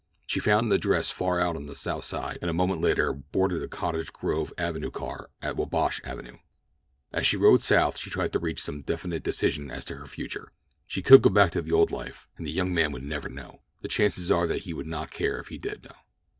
She 0.25 0.39
found 0.39 0.65
an 0.65 0.71
address 0.71 1.11
far 1.11 1.39
out 1.39 1.55
on 1.55 1.67
the 1.67 1.75
South 1.75 2.05
Side, 2.05 2.39
and 2.41 2.49
a 2.49 2.55
moment 2.55 2.81
later 2.81 3.13
boarded 3.13 3.61
a 3.61 3.67
Cottage 3.67 4.11
Grove 4.11 4.51
Avenue 4.57 4.89
car 4.89 5.29
at 5.43 5.55
Wabash 5.55 6.01
Avenue. 6.03 6.39
As 7.13 7.27
she 7.27 7.37
rode 7.37 7.61
South 7.61 7.99
she 7.99 8.09
tried 8.09 8.33
to 8.33 8.39
reach 8.39 8.63
some 8.63 8.81
definite 8.81 9.21
decision 9.21 9.69
as 9.69 9.85
to 9.85 9.97
her 9.97 10.07
future. 10.07 10.53
She 10.87 11.03
could 11.03 11.21
go 11.21 11.29
back 11.29 11.51
to 11.51 11.61
the 11.61 11.73
old 11.73 11.91
life, 11.91 12.27
and 12.35 12.47
the 12.47 12.51
young 12.51 12.73
man 12.73 12.91
would 12.93 13.03
never 13.03 13.29
know. 13.29 13.61
The 13.81 13.89
chances 13.89 14.31
are 14.31 14.47
that 14.47 14.63
he 14.63 14.73
would 14.73 14.87
not 14.87 15.11
care 15.11 15.37
if 15.37 15.49
he 15.49 15.59
did 15.59 15.83
know. 15.83 15.93